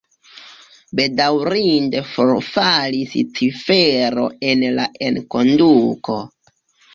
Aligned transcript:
Bedaŭrinde 0.99 2.01
forfalis 2.13 3.13
cifero 3.41 4.25
en 4.53 4.65
la 4.79 4.89
enkonduko. 5.11 6.19